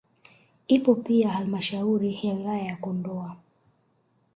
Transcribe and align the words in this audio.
Ipo 0.67 0.95
pia 0.95 1.29
halmashauri 1.29 2.19
ya 2.23 2.33
wilaya 2.33 2.65
ya 2.67 2.77
Kondoa 2.77 3.35